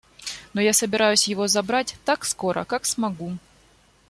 Но 0.55 0.61
я 0.61 0.73
собираюсь 0.73 1.27
его 1.27 1.45
забрать 1.47 1.95
так 2.05 2.25
скоро, 2.25 2.63
как 2.63 2.85
смогу. 2.87 3.37